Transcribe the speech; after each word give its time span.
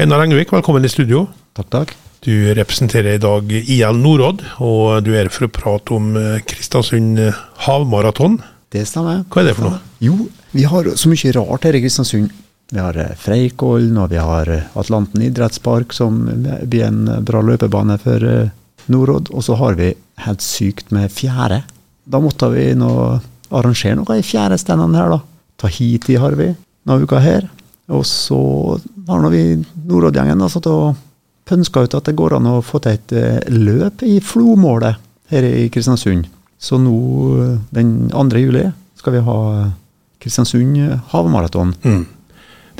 Einar 0.00 0.22
Engvik, 0.24 0.48
velkommen 0.48 0.84
i 0.84 0.88
studio. 0.88 1.26
Takk, 1.52 1.66
takk. 1.68 1.90
Du 2.24 2.32
representerer 2.56 3.18
i 3.18 3.20
dag 3.20 3.50
IL 3.52 3.98
Norodd, 4.00 4.40
og 4.64 5.02
du 5.04 5.10
er 5.12 5.26
her 5.26 5.28
for 5.34 5.44
å 5.44 5.50
prate 5.52 5.92
om 5.92 6.14
eh, 6.16 6.38
Kristiansund 6.48 7.20
havmaraton. 7.66 8.38
Det 8.72 8.86
stemmer. 8.88 9.26
Hva 9.28 9.42
er 9.42 9.50
det 9.50 9.54
for 9.58 9.66
noe? 9.66 9.82
Jo, 10.00 10.16
vi 10.56 10.64
har 10.70 10.88
så 10.96 11.12
mye 11.12 11.34
rart 11.36 11.68
her 11.68 11.76
i 11.76 11.84
Kristiansund. 11.84 12.32
Vi 12.72 12.80
har 12.80 12.96
eh, 12.96 13.12
Freikollen, 13.20 14.00
og 14.00 14.08
vi 14.14 14.22
har 14.24 14.48
eh, 14.48 14.72
Atlanten 14.80 15.26
idrettspark, 15.28 15.92
som 15.92 16.22
blir 16.32 16.86
en 16.88 17.04
bra 17.20 17.44
løpebane 17.44 18.00
for 18.00 18.24
Norodd. 18.88 19.28
Og 19.36 19.44
så 19.50 19.60
har 19.60 19.76
vi 19.76 19.92
helt 20.24 20.48
sykt 20.48 20.96
med 20.96 21.12
fjære. 21.12 21.60
Da 22.08 22.24
måtte 22.24 22.48
vi 22.56 22.70
nå 22.72 22.94
arrangere 23.52 24.00
noe 24.00 24.16
i 24.16 24.24
fjærestendene 24.24 24.96
her, 24.96 25.12
da. 25.18 25.20
Tahiti 25.60 26.16
har 26.24 26.40
vi 26.40 26.54
denne 26.56 27.02
uka 27.04 27.20
her. 27.20 27.50
Og 27.90 28.04
så 28.06 28.40
har 29.08 29.30
vi 29.32 29.44
Norodd-gjengen 29.90 30.44
satt 30.50 30.68
og 30.70 30.98
pønska 31.50 31.82
ut 31.86 31.96
at 31.98 32.06
det 32.06 32.16
går 32.18 32.36
an 32.38 32.48
å 32.50 32.60
få 32.62 32.78
til 32.82 32.98
et 32.98 33.14
eh, 33.16 33.40
løp 33.50 34.04
i 34.06 34.20
Flomålet 34.22 35.00
her 35.32 35.46
i 35.46 35.66
Kristiansund. 35.72 36.28
Så 36.60 36.78
nå, 36.78 36.96
eh, 37.42 37.58
den 37.74 38.10
2. 38.12 38.28
juli, 38.38 38.68
skal 39.00 39.16
vi 39.16 39.26
ha 39.26 39.40
Kristiansund 40.20 40.78
havmaraton. 41.10 41.74
Mm. 41.82 42.06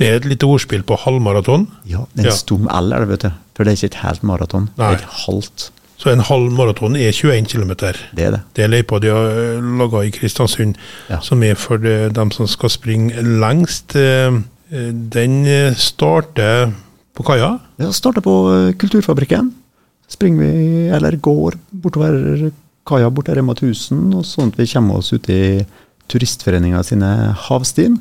Det 0.00 0.08
er 0.08 0.16
et 0.16 0.30
lite 0.30 0.48
ordspill 0.48 0.84
på 0.86 0.96
halvmaraton. 1.02 1.66
Ja, 1.84 2.06
det 2.14 2.22
er 2.22 2.30
en 2.30 2.32
ja. 2.32 2.38
stum 2.38 2.68
L, 2.72 2.94
er 2.94 3.04
det, 3.04 3.10
vet 3.10 3.26
du. 3.26 3.30
For 3.56 3.66
det 3.66 3.72
er 3.72 3.78
ikke 3.80 3.90
et 3.90 4.00
helt 4.00 4.22
maraton. 4.24 4.70
Det 4.76 4.86
er 4.86 4.96
et 4.96 5.18
halvt. 5.26 5.66
Så 6.00 6.08
en 6.08 6.22
halv 6.24 6.54
maraton 6.56 6.96
er 6.96 7.12
21 7.12 7.50
km. 7.50 7.74
Det 7.76 8.24
er 8.24 8.30
det. 8.36 8.40
Det 8.56 8.64
er 8.64 8.70
løypa 8.72 9.00
de 9.02 9.10
har 9.12 9.34
eh, 9.42 9.66
laga 9.80 10.06
i 10.06 10.14
Kristiansund, 10.14 10.78
ja. 11.10 11.18
som 11.20 11.44
er 11.44 11.58
for 11.60 11.82
dem 12.16 12.32
som 12.32 12.48
skal 12.48 12.72
springe 12.72 13.20
lengst. 13.42 13.98
Eh, 14.70 14.92
den 14.94 15.44
eh, 15.50 15.74
starter 15.74 16.70
på 17.16 17.24
kaia? 17.26 17.56
Ja, 17.82 17.90
starter 17.92 18.22
på 18.22 18.34
eh, 18.54 18.72
Kulturfabrikken. 18.78 19.50
Springer 20.10 20.46
vi, 20.46 20.86
eller 20.94 21.16
går 21.18 21.56
bortover 21.82 22.50
kaia 22.86 23.10
bort 23.10 23.26
til 23.26 23.38
Rema 23.38 23.54
1000, 23.56 24.12
og 24.14 24.26
sånn 24.26 24.52
at 24.52 24.58
vi 24.58 24.68
kommer 24.70 25.00
oss 25.00 25.10
ut 25.14 25.26
i 25.30 25.60
Turistforeninga 26.10 26.82
sine 26.86 27.10
havstien. 27.48 27.98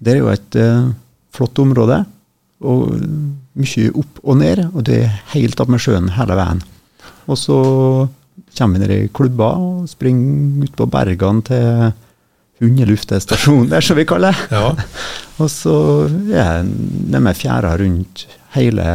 Det 0.00 0.14
er 0.14 0.20
jo 0.20 0.30
et 0.32 0.56
uh, 0.56 0.88
flott 1.36 1.60
område, 1.60 1.98
og 2.64 2.94
mye 3.60 3.90
opp 3.92 4.22
og 4.22 4.38
ned, 4.40 4.62
og 4.70 4.86
det 4.88 5.02
er 5.04 5.18
helt 5.34 5.60
opp 5.60 5.72
med 5.72 5.84
sjøen 5.84 6.08
hele 6.16 6.38
veien. 6.38 6.62
Og 7.28 7.36
så 7.40 7.58
kommer 8.56 8.78
vi 8.78 8.84
ned 8.86 8.94
i 8.94 9.12
klubber 9.12 9.60
og 9.60 9.92
springer 9.92 10.64
ut 10.64 10.78
på 10.80 10.88
bergene 10.88 11.44
til 11.44 11.92
hundeluftestasjon, 12.62 13.68
det 13.70 13.78
er 13.78 13.86
så 13.86 13.96
vi 13.98 14.06
kaller 14.08 14.34
det. 14.34 14.54
Ja. 14.54 14.70
og 15.42 15.50
så 15.50 15.76
er 16.30 16.64
det 16.64 17.22
med 17.22 17.38
fjæra 17.38 17.74
rundt 17.80 18.26
hele 18.54 18.86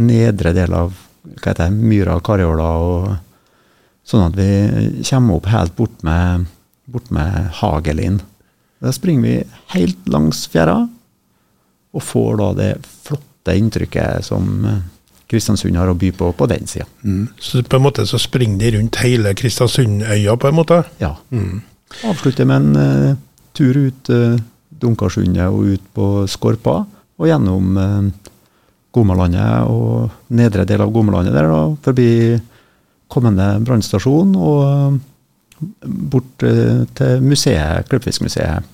nedre 0.00 0.52
del 0.56 0.74
av 0.76 0.92
hva 1.20 1.52
heter 1.52 1.68
det, 1.68 1.88
myra 1.90 2.16
og 2.18 2.24
Karjola, 2.24 2.68
og 2.80 4.08
sånn 4.08 4.28
at 4.30 4.38
vi 4.38 5.02
kommer 5.08 5.38
opp 5.38 5.48
helt 5.52 5.76
bort 5.76 6.04
med, 6.06 6.46
bort 6.90 7.10
med 7.14 7.50
Hagelin. 7.60 8.20
Da 8.80 8.92
springer 8.96 9.26
vi 9.26 9.34
helt 9.74 10.08
langs 10.10 10.46
fjæra, 10.50 10.78
og 11.90 12.06
får 12.06 12.40
da 12.40 12.48
det 12.56 12.70
flotte 13.04 13.56
inntrykket 13.58 14.24
som 14.24 14.64
Kristiansund 15.30 15.78
har 15.78 15.90
å 15.90 15.98
by 15.98 16.10
på 16.16 16.30
på 16.34 16.46
den 16.50 16.66
sida. 16.66 16.86
Mm. 17.04 17.28
Så 17.38 17.62
på 17.62 17.78
en 17.78 17.84
måte 17.84 18.06
så 18.08 18.18
springer 18.18 18.58
de 18.64 18.78
rundt 18.78 18.98
hele 19.04 19.34
Kristiansundøya, 19.38 20.36
på 20.36 20.48
en 20.48 20.56
måte? 20.58 20.82
Ja. 21.02 21.14
Mm. 21.30 21.60
Avslutte 22.06 22.46
med 22.46 22.56
en 22.56 22.76
uh, 22.76 23.18
tur 23.56 23.76
ut 23.76 24.10
uh, 24.14 24.38
Dunkarsundet 24.80 25.50
og 25.50 25.74
ut 25.74 25.86
på 25.96 26.08
Skorpa, 26.30 26.80
og 27.20 27.28
gjennom 27.28 27.76
uh, 27.76 28.30
Gomalandet 28.94 29.70
og 29.70 30.34
nedre 30.34 30.66
del 30.66 30.82
av 30.82 30.92
Gomalandet 30.94 31.36
der, 31.36 31.50
da, 31.50 31.60
forbi 31.84 32.10
kommende 33.10 33.52
brannstasjon 33.66 34.32
og 34.38 34.98
bort 36.10 36.42
til 36.42 37.24
museet, 37.26 37.86
Klippfiskmuseet. 37.90 38.66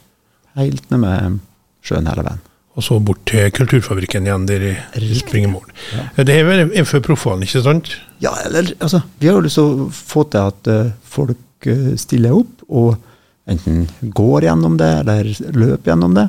Helt 0.57 0.93
ned 0.93 1.01
med 1.03 1.41
sjøen 1.85 2.09
hele 2.09 2.25
veien. 2.25 2.45
Og 2.77 2.85
så 2.85 2.99
bort 3.01 3.23
til 3.29 3.49
Kulturfabrikken 3.57 4.29
igjen, 4.29 4.45
der 4.49 4.65
i 4.69 5.19
Springemål. 5.19 5.65
Ja. 5.97 6.25
Det 6.29 6.37
er 6.37 6.49
vel 6.49 6.73
for 6.89 7.05
proffene, 7.05 7.49
ikke 7.49 7.65
sant? 7.65 7.91
Ja, 8.23 8.35
eller 8.45 8.71
altså, 8.77 9.01
vi 9.19 9.29
har 9.31 9.39
jo 9.39 9.45
lyst 9.49 9.59
til 9.59 9.69
å 9.69 9.89
få 9.97 10.27
til 10.33 10.53
at 10.53 10.71
folk 11.17 11.69
stiller 12.01 12.37
opp 12.37 12.65
og 12.69 13.01
enten 13.47 13.87
går 14.15 14.49
gjennom 14.49 14.77
det, 14.81 14.91
eller 15.03 15.31
løper 15.55 15.93
gjennom 15.93 16.17
det. 16.17 16.27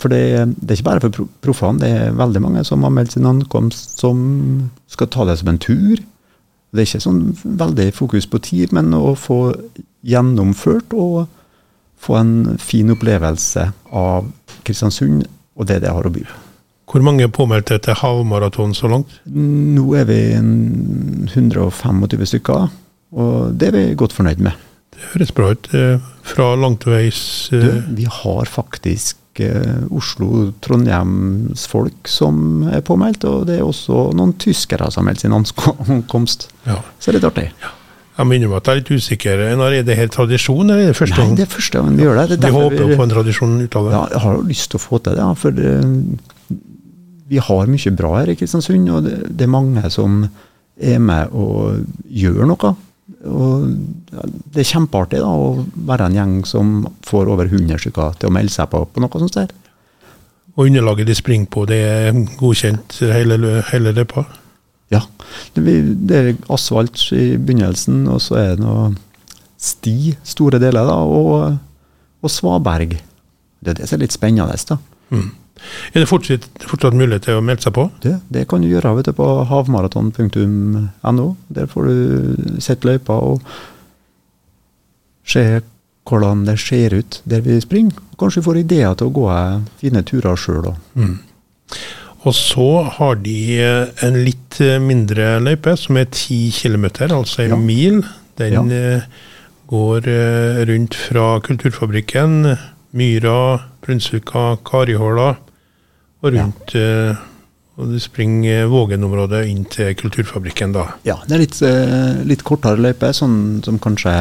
For 0.00 0.08
det, 0.12 0.20
det 0.56 0.72
er 0.72 0.78
ikke 0.78 0.88
bare 0.88 1.02
for 1.04 1.26
proffene, 1.44 1.82
det 1.82 1.90
er 1.92 2.16
veldig 2.16 2.40
mange 2.40 2.64
som 2.64 2.86
har 2.86 2.94
meldt 2.94 3.16
sin 3.16 3.28
ankomst, 3.28 3.98
som 4.00 4.22
skal 4.88 5.10
ta 5.12 5.26
det 5.28 5.36
som 5.40 5.52
en 5.52 5.60
tur. 5.60 6.00
Det 6.70 6.80
er 6.80 6.88
ikke 6.88 7.02
sånn 7.04 7.22
veldig 7.44 7.90
fokus 7.96 8.28
på 8.30 8.40
tid, 8.46 8.72
men 8.72 8.94
å 8.96 9.12
få 9.18 9.40
gjennomført 10.06 10.94
og 10.96 11.26
få 12.00 12.16
en 12.16 12.36
fin 12.62 12.88
opplevelse 12.94 13.66
av 13.92 14.30
Kristiansund 14.64 15.26
og 15.60 15.68
det 15.68 15.82
det 15.84 15.92
har 15.92 16.06
å 16.06 16.14
by 16.14 16.24
på. 16.24 16.38
Hvor 16.90 17.04
mange 17.06 17.22
er 17.22 17.30
påmeldte 17.30 17.76
til 17.78 17.94
havmaraton 18.00 18.72
så 18.74 18.88
langt? 18.90 19.12
Nå 19.30 19.84
er 19.94 20.08
vi 20.08 20.16
125 20.34 22.26
stykker, 22.32 22.66
og 23.14 23.52
det 23.54 23.68
er 23.68 23.76
vi 23.76 23.84
godt 24.00 24.16
fornøyd 24.16 24.42
med. 24.42 24.69
Høres 25.12 25.32
bra 25.36 25.46
ut. 25.54 25.64
Eh, 25.74 25.96
fra 26.30 26.46
langtveis 26.58 27.20
uh... 27.54 27.64
Vi 27.96 28.06
har 28.10 28.44
faktisk 28.50 29.16
uh, 29.40 29.94
Oslo-Trondheims-folk 29.96 32.08
som 32.10 32.34
er 32.70 32.80
påmeldt, 32.86 33.24
og 33.28 33.38
det 33.48 33.56
er 33.58 33.64
også 33.66 33.96
noen 34.16 34.32
tyskere 34.40 34.90
som 34.92 35.00
har 35.02 35.08
meldt 35.10 35.22
sin 35.24 35.36
ankomst. 35.36 36.40
Ja. 36.68 36.76
Så 36.98 37.04
det 37.08 37.14
er 37.14 37.18
litt 37.18 37.30
artig. 37.32 37.48
Ja. 37.64 37.70
Jeg 38.20 38.28
minner 38.28 38.48
meg 38.50 38.58
at 38.58 38.66
jeg 38.68 38.72
er 38.72 38.80
litt 38.82 38.96
usikker. 39.00 39.34
Når 39.56 39.70
er 39.78 39.82
det 39.86 39.94
her 39.96 40.08
tradisjon, 40.12 40.66
eller 40.66 40.82
er 40.82 40.88
det 40.92 40.98
første 40.98 41.16
gang? 41.16 41.30
Nei, 41.30 41.38
det 41.38 41.44
er 41.46 41.54
første 41.54 41.76
gang 41.78 41.86
vi 41.96 42.02
gjør 42.04 42.16
det. 42.18 42.26
det 42.34 42.40
vi 42.42 42.58
håper 42.58 42.82
vi, 42.82 42.98
på 42.98 43.04
en 43.06 43.14
tradisjon 43.14 43.54
ut 43.62 43.74
av 43.80 43.84
det. 43.86 43.92
Ja, 43.94 44.02
jeg 44.12 44.20
har 44.24 44.32
jo 44.36 44.42
lyst 44.50 44.66
til 44.68 44.78
å 44.80 44.82
få 44.82 44.94
til 45.00 45.12
det. 45.16 45.24
for 45.40 45.50
det, 45.56 45.70
vi 47.30 47.38
har 47.46 47.64
mye 47.70 47.90
bra 47.96 48.10
her 48.18 48.28
i 48.32 48.36
Kristiansund, 48.36 48.86
og 48.92 49.00
det, 49.06 49.14
det 49.38 49.44
er 49.46 49.52
mange 49.54 49.80
som 49.94 50.10
er 50.76 50.98
med 51.00 51.22
og 51.36 51.80
gjør 52.10 52.44
noe. 52.50 52.68
Og 53.28 53.66
det 54.54 54.62
er 54.62 54.70
kjempeartig 54.70 55.20
da, 55.20 55.28
å 55.28 55.64
være 55.88 56.08
en 56.08 56.16
gjeng 56.16 56.36
som 56.48 56.76
får 57.06 57.28
over 57.32 57.50
100 57.50 57.82
stykker 57.82 58.16
til 58.20 58.30
å 58.30 58.34
melde 58.34 58.54
seg 58.54 58.70
på 58.72 58.84
på 58.88 59.02
noe 59.02 59.20
sånt. 59.20 59.36
der. 59.36 59.52
Og 60.56 60.66
underlaget 60.66 61.08
de 61.08 61.16
springer 61.16 61.50
på, 61.52 61.66
det 61.68 61.80
er 61.84 62.22
godkjent 62.40 62.96
hele, 63.12 63.60
hele 63.70 63.92
løypa? 63.96 64.24
Ja. 64.90 65.04
Det, 65.54 65.62
det, 66.08 66.16
er 66.16 66.40
asfalt 66.50 66.98
i 67.14 67.36
begynnelsen, 67.38 68.02
og 68.10 68.18
så 68.24 68.38
er 68.40 68.48
det 68.56 68.64
noe 68.64 68.90
sti 69.60 70.14
store 70.26 70.58
deler, 70.62 70.88
da, 70.88 70.96
og, 71.04 71.58
og 72.24 72.32
svaberg. 72.32 72.96
Det 73.60 73.74
er 73.74 73.78
det 73.78 73.88
som 73.88 73.98
er 73.98 74.06
litt 74.06 74.16
spennende. 74.16 74.56
da. 74.72 74.78
Mm. 75.12 75.28
Er 75.92 76.02
det 76.02 76.08
fortsatt, 76.08 76.46
fortsatt 76.66 76.96
mulighet 76.96 77.26
til 77.28 77.40
å 77.40 77.44
melde 77.44 77.66
seg 77.66 77.74
på? 77.76 77.88
Det, 78.04 78.16
det 78.32 78.46
kan 78.50 78.62
du 78.62 78.70
gjøre 78.70 78.94
du, 79.04 79.12
på 79.16 79.28
havmaraton.no. 79.50 81.26
Der 81.48 81.68
får 81.70 81.90
du 81.90 82.60
sett 82.62 82.86
løypa 82.86 83.18
og 83.32 83.44
se 85.26 85.44
hvordan 86.10 86.44
det 86.46 86.58
ser 86.58 86.94
ut 86.96 87.20
der 87.28 87.42
vi 87.44 87.60
springer. 87.62 87.98
Kanskje 88.18 88.42
du 88.42 88.46
får 88.48 88.62
ideer 88.64 88.94
til 88.98 89.10
å 89.10 89.14
gå 89.14 89.26
fine 89.80 90.02
turer 90.06 90.38
sjøl. 90.38 90.72
Mm. 90.94 91.18
Og 92.28 92.34
så 92.36 92.68
har 92.98 93.20
de 93.22 93.38
en 94.04 94.18
litt 94.26 94.58
mindre 94.82 95.38
løype, 95.40 95.76
som 95.80 95.96
er 95.96 96.10
10 96.10 96.50
km, 96.52 96.86
altså 97.08 97.46
en 97.46 97.54
ja. 97.54 97.60
mil. 97.60 98.02
Den 98.40 98.72
ja. 98.72 98.96
Eh, 98.96 99.06
går 99.70 100.08
eh, 100.10 100.60
rundt 100.68 100.96
fra 100.98 101.38
Kulturfabrikken, 101.44 102.56
Myra, 102.96 103.60
Brunsvika, 103.84 104.58
Karihåla 104.66 105.36
og 106.20 106.32
rundt 106.34 106.74
ja. 106.76 107.10
uh, 107.10 107.26
og 107.80 107.94
du 107.94 107.98
springer 108.02 108.66
Vågen-området 108.68 109.44
inn 109.48 109.64
til 109.72 109.94
Kulturfabrikken 109.96 110.74
da? 110.74 110.86
Ja, 111.06 111.16
det 111.24 111.36
er 111.36 111.42
litt, 111.44 111.60
uh, 111.64 112.20
litt 112.28 112.44
kortere 112.46 112.80
løype, 112.80 113.12
sånn 113.16 113.60
som 113.64 113.80
kanskje 113.80 114.14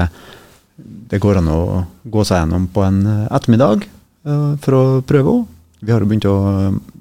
det 0.80 1.20
går 1.20 1.42
an 1.42 1.50
å 1.52 1.62
gå 2.08 2.24
seg 2.24 2.44
gjennom 2.44 2.70
på 2.72 2.86
en 2.86 3.02
ettermiddag 3.28 3.84
for 4.64 4.76
å 4.78 4.84
prøve 5.04 5.32
òg. 5.34 5.42
Vi 5.84 5.92
har 5.92 6.04
jo 6.04 6.08
begynt 6.08 6.28
å 6.30 6.36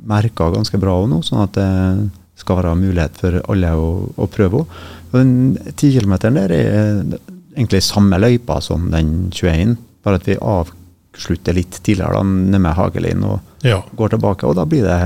merke 0.08 0.48
ganske 0.54 0.80
bra 0.80 0.96
nå, 1.06 1.20
sånn 1.26 1.44
at 1.44 1.54
det 1.54 1.68
skal 2.40 2.58
være 2.58 2.74
mulighet 2.78 3.20
for 3.20 3.38
alle 3.52 3.70
å, 3.78 3.88
å 4.18 4.26
prøve 4.32 4.62
òg. 4.62 4.76
Den 5.12 5.58
10 5.76 5.98
km 5.98 6.16
der 6.24 6.54
er 6.56 6.72
egentlig 7.58 7.82
samme 7.86 8.18
løypa 8.22 8.60
som 8.64 8.88
den 8.92 9.28
21, 9.34 9.76
bare 10.06 10.20
at 10.20 10.28
vi 10.28 10.38
avslutter 11.18 11.56
litt 11.58 11.82
tidligere 11.82 12.20
da, 12.20 12.58
med 12.58 12.74
Hagelin 12.78 13.24
og 13.26 13.66
ja. 13.66 13.82
går 13.98 14.14
tilbake, 14.14 14.46
og 14.46 14.54
da 14.58 14.66
blir 14.68 14.86
det 14.86 14.98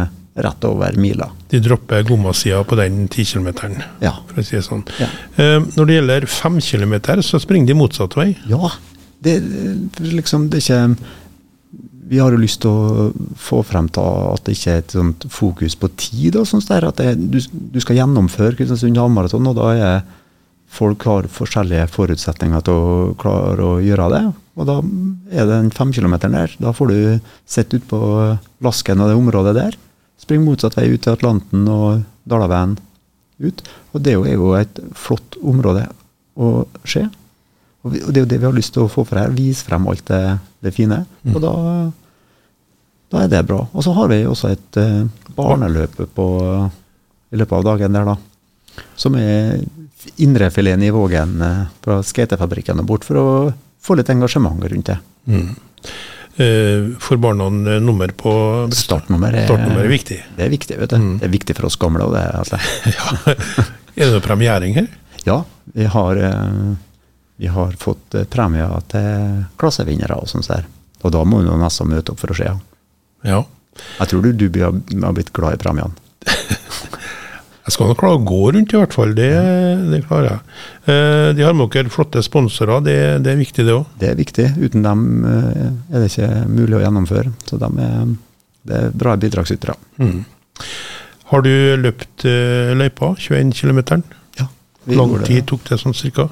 rett 0.44 0.64
over 0.64 0.94
mila. 0.97 1.29
De 1.50 1.61
dropper 1.61 2.05
Gomma-sida 2.09 2.62
på 2.64 2.76
den 2.81 3.06
10 3.09 3.25
km, 3.35 3.49
ja. 4.00 4.14
for 4.29 4.41
å 4.41 4.44
si 4.44 4.56
det 4.56 4.64
sånn. 4.64 4.85
Ja. 5.00 5.09
Eh, 5.37 5.59
når 5.76 5.88
det 5.88 5.99
gjelder 5.99 6.29
5 6.37 6.61
km, 6.64 6.94
så 7.25 7.41
springer 7.43 7.73
de 7.73 7.76
motsatt 7.76 8.17
vei? 8.17 8.31
Ja. 8.49 8.73
Det, 9.23 9.37
liksom, 10.00 10.49
det 10.50 10.62
er 10.62 10.64
ikke 10.64 11.11
vi 12.12 12.19
har 12.20 12.35
jo 12.35 12.41
lyst 12.43 12.61
til 12.61 12.69
å 12.69 13.11
få 13.41 13.62
frem 13.64 13.87
til 13.88 14.05
at 14.05 14.43
det 14.44 14.53
ikke 14.56 14.73
er 14.73 14.81
et 14.82 14.94
sånt 14.97 15.25
fokus 15.32 15.76
på 15.81 15.88
tid. 15.97 16.37
og 16.37 16.44
sånt 16.49 16.69
der, 16.69 16.85
At 16.91 16.99
det, 17.00 17.14
du, 17.17 17.38
du, 17.73 17.79
skal 17.81 17.97
gjennomføre 17.97 18.59
Kristiansund 18.59 18.99
halvmaraton, 19.00 19.49
og 19.49 19.56
da 19.56 19.70
er 19.73 20.03
folk 20.72 21.04
har 21.08 21.28
forskjellige 21.32 21.88
forutsetninger 21.92 22.64
til 22.64 22.78
å 22.78 22.92
klare 23.20 23.66
å 23.66 23.80
gjøre 23.84 24.08
det. 24.14 24.22
Og 24.56 24.69
da 24.69 24.78
er 25.32 25.46
det 25.46 25.52
den 25.52 25.72
femkilometeren 25.74 26.36
der. 26.36 26.54
Da 26.60 26.72
får 26.76 26.92
du 26.92 26.98
sett 27.48 27.72
ut 27.76 27.84
på 27.88 28.00
Lasken 28.64 29.00
og 29.00 29.10
det 29.10 29.19
området 29.19 29.56
der. 29.58 29.76
Spring 30.20 30.44
motsatt 30.46 30.76
vei 30.78 30.88
ut 30.92 31.02
til 31.04 31.16
Atlanten 31.16 31.66
og 31.69 32.04
Dalaveien 32.28 32.76
ut. 33.42 33.64
Og 33.92 34.04
det 34.04 34.14
er 34.16 34.36
jo 34.36 34.52
et 34.58 34.80
flott 34.96 35.36
område 35.42 35.88
å 36.38 36.52
se. 36.88 37.04
Og 37.82 37.96
det 37.96 38.20
er 38.20 38.22
jo 38.22 38.30
det 38.30 38.38
vi 38.38 38.46
har 38.46 38.56
lyst 38.56 38.76
til 38.76 38.86
å 38.86 38.92
få 38.92 39.04
for 39.08 39.18
her. 39.18 39.34
Vise 39.34 39.66
frem 39.66 39.88
alt 39.90 40.04
det, 40.08 40.22
det 40.62 40.75
fine. 40.76 41.02
Og 41.32 41.40
da, 41.42 41.54
da, 43.10 43.25
er 43.25 43.32
det 43.32 43.42
bra. 43.48 43.64
Og 43.72 43.84
så 43.84 43.94
har 43.96 44.12
vi 44.12 44.22
også 44.28 44.52
et 44.54 44.80
uh, 44.80 45.02
barneløp 45.36 45.98
på, 46.14 46.26
i 47.32 47.40
løpet 47.40 47.58
av 47.58 47.66
dagen 47.72 47.98
der, 47.98 48.12
da. 48.12 48.82
Som 48.96 49.18
er 49.18 49.64
indrefileten 50.22 50.82
i 50.87 50.90
Vågen 50.94 51.37
fra 51.84 52.00
skatefabrikken 52.06 52.82
og 52.82 52.88
bort, 52.88 53.06
for 53.06 53.20
å 53.20 53.26
få 53.82 53.96
litt 53.99 54.10
engasjement 54.12 54.64
rundt 54.72 54.90
det. 54.90 54.99
Mm. 55.26 55.49
Uh, 56.32 56.94
får 57.02 57.19
barna 57.20 57.49
nummer 57.84 58.08
på 58.16 58.32
Startnummer 58.72 59.34
er, 59.37 59.44
Startnummer 59.50 59.84
er 59.84 59.93
viktig. 59.93 60.16
Det 60.38 60.46
er 60.46 60.52
viktig, 60.52 60.78
vet 60.81 60.94
du. 60.94 60.96
Mm. 61.02 61.12
Det 61.20 61.28
er 61.28 61.34
viktig 61.34 61.56
for 61.58 61.69
oss 61.69 61.76
gamle. 61.81 62.08
Det, 62.14 62.22
altså. 62.40 62.60
ja. 62.96 63.37
Er 63.93 64.06
det 64.06 64.14
noe 64.14 64.25
premiering 64.25 64.78
her? 64.78 64.88
Ja, 65.26 65.43
vi 65.76 65.87
har 65.93 66.22
vi 67.43 67.46
har 67.46 67.72
fått 67.72 68.14
eh, 68.14 68.25
premier 68.25 68.70
til 68.87 69.40
klassevinnere 69.58 70.14
og 70.14 70.28
sånt 70.31 70.46
der. 70.46 70.69
Og 71.02 71.10
da 71.10 71.25
må 71.26 71.40
du 71.43 71.50
nesten 71.58 71.90
møte 71.90 72.14
opp 72.14 72.20
for 72.22 72.31
å 72.31 72.37
se. 72.38 72.46
Ja. 73.26 73.40
Jeg 73.99 74.10
tror 74.12 74.22
du, 74.22 74.44
du 74.46 74.58
har 74.62 75.16
blitt 75.16 75.32
glad 75.34 75.56
i 75.56 75.58
premiene. 75.58 75.90
Jeg 77.72 77.78
skal 77.78 77.88
nok 77.88 78.00
klare 78.02 78.19
å 78.19 78.24
gå 78.28 78.40
rundt, 78.52 78.72
i 78.74 78.76
hvert 78.76 78.92
fall. 78.92 79.14
Det, 79.16 79.30
det 79.88 80.02
klarer 80.04 80.26
jeg. 80.28 80.56
Eh, 80.92 81.28
de 81.38 81.44
har 81.46 81.54
med 81.56 81.70
dere 81.72 81.92
flotte 81.92 82.20
sponsorer, 82.24 82.82
det, 82.84 82.96
det, 83.24 83.32
er 83.32 83.38
viktig 83.40 83.64
det 83.64 83.72
òg? 83.72 83.86
Det 83.96 84.10
er 84.10 84.19
viktig. 84.19 84.48
Uten 84.60 84.84
dem 84.84 85.06
eh, 85.24 85.62
er 85.88 86.02
det 86.02 86.10
ikke 86.10 86.28
mulig 86.52 86.76
å 86.76 86.82
gjennomføre. 86.82 87.32
Så 87.48 87.56
de 87.62 87.70
er, 87.86 88.10
det 88.69 88.80
er 88.82 88.98
bra 89.04 89.14
bidragsytere. 89.22 89.76
Mm. 90.02 90.19
Har 91.32 91.46
du 91.46 91.52
løpt 91.80 92.26
løypa, 92.76 93.14
21 93.16 93.54
km? 93.56 93.80
Hvor 94.82 94.98
lang 94.98 95.14
tid 95.25 95.46
tok 95.48 95.62
det 95.70 95.78
sånn 95.80 95.94
cirka? 95.96 96.26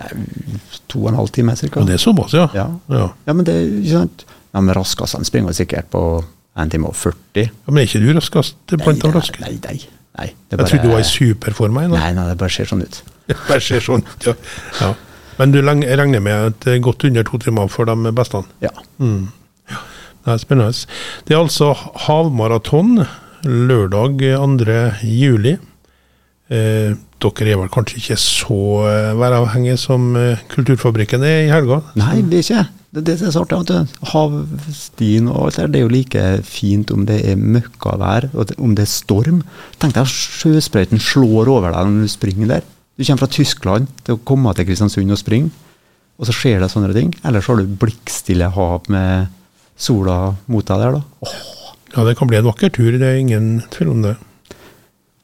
To 0.91 1.05
og 1.05 1.13
en 1.13 1.21
halv 1.23 1.31
time 1.33 1.55
cirka. 1.57 1.81
Og 1.81 1.89
det 1.89 1.97
er 1.97 2.03
såpass, 2.03 2.35
ja. 2.37 2.49
Ja, 2.53 2.67
ja. 2.91 3.07
ja 3.25 3.37
men 3.37 3.47
det 3.49 3.55
er 3.55 3.71
ikke 3.79 3.95
sant. 3.95 4.27
Ja, 4.51 4.61
men 4.61 4.75
raskest 4.77 5.17
springer 5.25 5.57
sikkert 5.57 5.89
på 5.95 6.03
en 6.59 6.73
time 6.73 6.91
og 6.91 6.99
40. 6.99 7.47
Ja, 7.47 7.71
Men 7.71 7.81
er 7.81 7.89
ikke 7.89 8.03
du 8.03 8.11
raskest 8.19 8.77
blant 8.77 9.01
de 9.01 9.15
raske? 9.15 9.41
Nei, 9.47 9.55
nei. 9.65 9.79
Nei 10.19 10.31
jeg 10.31 10.59
bare, 10.59 10.67
trodde 10.67 10.83
du 10.85 10.93
var 10.93 11.05
i 11.05 11.07
superform. 11.07 11.79
Nei, 11.93 12.11
nei, 12.17 12.27
det 12.29 12.39
bare 12.41 12.53
ser 12.53 12.69
sånn 12.71 12.83
ut. 12.83 13.01
det 13.31 13.39
bare 13.47 13.63
ser 13.65 13.85
sånn 13.85 14.05
ut, 14.07 14.27
ja. 14.31 14.35
ja. 14.81 14.93
Men 15.41 15.55
du 15.55 15.61
regner 15.65 16.21
med 16.21 16.51
at 16.51 16.59
det 16.67 16.75
er 16.77 16.83
godt 16.85 17.07
under 17.09 17.25
to 17.25 17.39
timer 17.41 17.71
for 17.73 17.89
de 17.89 18.13
beste? 18.17 18.43
Ja. 18.61 18.73
Mm. 19.01 19.31
ja. 19.71 19.83
Det 20.27 20.35
er 20.35 20.43
spennende. 20.43 20.97
Det 21.25 21.37
er 21.37 21.41
altså 21.41 21.71
havmaraton 22.07 23.07
lørdag 23.47 24.21
2. 24.21 24.75
juli. 25.09 25.57
Eh, 26.51 26.99
dere 27.21 27.53
er 27.53 27.61
vel 27.61 27.71
kanskje 27.71 28.01
ikke 28.01 28.17
så 28.19 28.61
uh, 28.83 29.13
væravhengige 29.21 29.77
som 29.79 30.17
uh, 30.17 30.41
Kulturfabrikken 30.51 31.23
er 31.23 31.45
i 31.45 31.51
helga? 31.53 31.83
Nei, 32.01 32.23
vi 32.27 32.41
er 32.41 32.47
ikke 32.47 32.65
det. 32.95 33.05
Det 33.07 33.15
er 33.17 33.33
så 33.35 33.45
artig. 33.45 33.81
Havstien 34.13 35.31
og 35.31 35.47
alt 35.47 35.61
det 35.61 35.69
det 35.75 35.81
er 35.81 35.87
jo 35.87 35.93
like 35.95 36.25
fint 36.47 36.91
om 36.95 37.07
det 37.09 37.21
er 37.33 37.39
møkkavær 37.39 38.31
og 38.35 38.53
om 38.59 38.75
det 38.79 38.87
er 38.87 38.93
storm. 38.93 39.43
Tenk 39.79 39.97
deg 39.97 40.05
at 40.05 40.13
sjøsprøyten 40.13 41.03
slår 41.03 41.51
over 41.53 41.75
deg 41.75 41.91
når 41.91 42.07
du 42.09 42.13
springer 42.13 42.55
der. 42.57 42.69
Du 42.99 43.05
kommer 43.07 43.25
fra 43.25 43.33
Tyskland 43.33 43.89
til 44.05 44.17
å 44.19 44.23
komme 44.29 44.53
til 44.57 44.67
Kristiansund 44.69 45.15
og 45.15 45.21
springe, 45.21 45.53
og 46.21 46.29
så 46.29 46.35
skjer 46.37 46.61
det 46.61 46.69
sånne 46.69 46.93
ting. 46.93 47.15
Eller 47.25 47.41
så 47.41 47.55
har 47.55 47.63
du 47.63 47.79
blikkstille 47.81 48.51
hav 48.53 48.91
med 48.93 49.31
sola 49.81 50.35
mot 50.53 50.67
deg 50.69 50.83
der, 50.85 50.99
da. 50.99 51.25
Åh. 51.25 51.39
Ja, 51.95 52.05
det 52.07 52.19
kan 52.19 52.29
bli 52.31 52.39
en 52.39 52.47
vakker 52.47 52.71
tur, 52.71 52.93
det 52.93 53.07
er 53.07 53.19
ingen 53.19 53.63
tvil 53.73 53.89
om 53.95 54.03
det. 54.05 54.15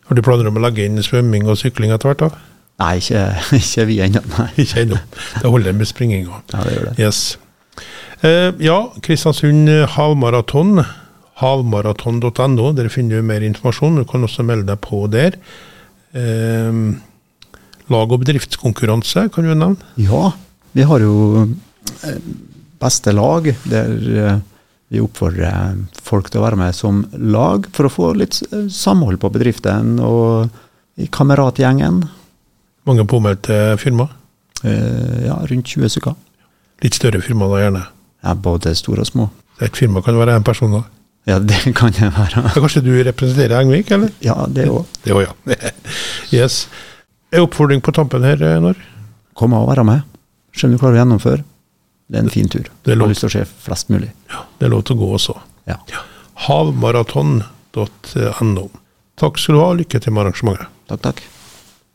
Har 0.08 0.18
du 0.18 0.22
planer 0.24 0.48
om 0.48 0.58
å 0.58 0.62
legge 0.64 0.86
inn 0.86 0.98
svømming 1.02 1.46
og 1.50 1.58
sykling 1.60 1.92
etter 1.94 2.10
hvert? 2.10 2.24
da? 2.24 2.46
Nei, 2.82 2.96
ikke, 3.00 3.22
ikke 3.60 3.86
vi 3.90 4.00
ennå. 4.04 4.22
Ikke 4.62 4.82
ennå. 4.86 5.00
Det 5.36 5.50
holder 5.52 5.76
med 5.76 5.90
springinga. 5.90 6.40
Ja, 6.52 6.64
det 6.66 6.74
gjør 6.76 6.88
det. 6.90 6.96
Yes. 7.02 7.20
Uh, 8.22 8.52
ja, 8.62 8.78
Kristiansund 9.04 9.70
havmaraton. 9.96 10.80
Havmaraton.no. 11.40 12.72
Der 12.76 12.90
finner 12.92 13.20
du 13.20 13.28
mer 13.28 13.44
informasjon. 13.44 14.00
Du 14.00 14.08
kan 14.08 14.24
også 14.24 14.46
melde 14.46 14.70
deg 14.72 14.82
på 14.84 15.04
der. 15.12 15.38
Uh, 16.16 16.96
lag- 17.92 18.12
og 18.12 18.22
bedriftskonkurranse, 18.24 19.28
kan 19.32 19.46
du 19.46 19.52
nevne? 19.54 19.76
Ja, 20.00 20.32
vi 20.76 20.84
har 20.88 21.00
jo 21.04 21.46
eh, 22.02 22.20
beste 22.82 23.12
lag. 23.14 23.46
der 23.70 24.40
vi 24.88 25.02
oppfordrer 25.02 25.80
folk 26.06 26.28
til 26.30 26.40
å 26.40 26.44
være 26.44 26.58
med 26.60 26.76
som 26.76 27.02
lag 27.18 27.66
for 27.74 27.88
å 27.88 27.92
få 27.92 28.12
litt 28.18 28.38
samhold 28.70 29.18
på 29.22 29.32
bedriften 29.34 29.96
og 30.02 30.52
i 30.96 31.08
kameratgjengen. 31.12 32.04
Mange 32.86 33.06
påmeldte 33.08 33.76
firma? 33.82 34.06
Eh, 34.62 35.26
ja, 35.26 35.40
rundt 35.50 35.72
20 35.74 35.90
stykker. 35.96 36.14
Litt 36.84 36.94
større 36.98 37.20
firma 37.24 37.44
da, 37.50 37.56
gjerne? 37.62 37.82
Ja, 38.26 38.30
både 38.34 38.74
store 38.76 39.00
og 39.04 39.08
små. 39.08 39.24
Et 39.64 39.76
firma 39.76 40.02
kan 40.04 40.18
være 40.18 40.36
én 40.36 40.44
person, 40.44 40.72
da? 40.76 40.82
Ja, 41.26 41.38
det 41.42 41.58
kan 41.78 41.90
det 41.96 42.10
være. 42.14 42.42
Ja, 42.42 42.48
kanskje 42.54 42.80
du 42.86 42.92
representerer 43.06 43.60
Engvik, 43.60 43.90
eller? 43.90 44.10
Ja, 44.22 44.34
det 44.48 44.68
òg. 44.70 44.84
Det 45.02 45.12
òg, 45.16 45.22
ja. 45.26 45.32
yes. 46.42 46.54
En 47.34 47.40
oppfordring 47.46 47.80
på 47.82 47.92
tampen 47.96 48.22
her, 48.26 48.38
eh, 48.42 48.60
når? 48.62 48.74
Kom 49.36 49.52
og 49.56 49.68
være 49.70 49.84
med. 49.88 50.00
Se 50.56 50.66
om 50.68 50.72
du 50.72 50.78
klarer 50.80 50.96
å 50.96 51.00
gjennomføre. 51.02 51.42
Det 52.06 52.16
er 52.20 52.24
en 52.24 52.30
fin 52.30 52.48
tur. 52.48 52.66
Det 52.86 52.92
er 52.92 52.96
lov. 53.00 53.06
Har 53.08 53.14
lyst 53.16 53.24
til 53.26 53.32
å 53.32 53.34
se 53.34 53.44
flest 53.66 53.86
mulig. 53.90 54.10
Ja, 54.30 54.38
Det 54.58 54.64
er 54.68 54.72
lov 54.72 54.82
til 54.86 54.94
å 54.96 55.00
gå 55.02 55.08
også. 55.18 55.34
Ja. 55.66 55.76
ja. 55.90 56.00
Havmaraton.no. 56.46 58.64
Takk 59.16 59.38
skal 59.40 59.54
du 59.56 59.60
ha, 59.64 59.70
lykke 59.80 59.98
til 60.00 60.12
med 60.14 60.22
arrangementet. 60.22 60.66
Takk, 60.86 61.00
takk. 61.08 61.18